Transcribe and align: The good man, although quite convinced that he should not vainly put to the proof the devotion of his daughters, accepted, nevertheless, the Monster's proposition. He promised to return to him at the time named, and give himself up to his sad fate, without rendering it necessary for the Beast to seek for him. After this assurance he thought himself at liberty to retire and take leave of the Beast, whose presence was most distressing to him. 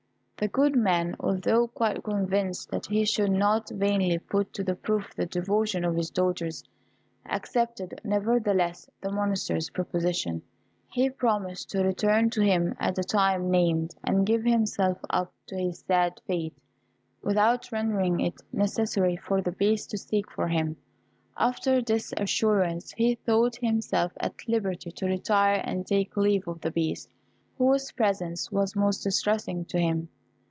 The 0.43 0.47
good 0.47 0.75
man, 0.75 1.15
although 1.19 1.67
quite 1.67 2.03
convinced 2.03 2.71
that 2.71 2.87
he 2.87 3.05
should 3.05 3.29
not 3.29 3.69
vainly 3.69 4.17
put 4.17 4.51
to 4.53 4.63
the 4.63 4.73
proof 4.73 5.13
the 5.13 5.27
devotion 5.27 5.85
of 5.85 5.95
his 5.95 6.09
daughters, 6.09 6.63
accepted, 7.29 8.01
nevertheless, 8.03 8.89
the 9.01 9.11
Monster's 9.11 9.69
proposition. 9.69 10.41
He 10.87 11.11
promised 11.11 11.69
to 11.69 11.83
return 11.83 12.31
to 12.31 12.41
him 12.41 12.73
at 12.79 12.95
the 12.95 13.03
time 13.03 13.51
named, 13.51 13.93
and 14.03 14.25
give 14.25 14.43
himself 14.43 14.97
up 15.11 15.31
to 15.45 15.55
his 15.57 15.81
sad 15.85 16.19
fate, 16.25 16.57
without 17.21 17.71
rendering 17.71 18.19
it 18.19 18.41
necessary 18.51 19.17
for 19.17 19.43
the 19.43 19.51
Beast 19.51 19.91
to 19.91 19.97
seek 19.99 20.31
for 20.31 20.47
him. 20.47 20.75
After 21.37 21.83
this 21.83 22.15
assurance 22.17 22.91
he 22.93 23.13
thought 23.13 23.57
himself 23.57 24.11
at 24.19 24.47
liberty 24.47 24.89
to 24.89 25.05
retire 25.05 25.61
and 25.63 25.85
take 25.85 26.17
leave 26.17 26.47
of 26.47 26.61
the 26.61 26.71
Beast, 26.71 27.11
whose 27.59 27.91
presence 27.91 28.51
was 28.51 28.75
most 28.75 29.03
distressing 29.03 29.65
to 29.65 29.77
him. 29.77 30.09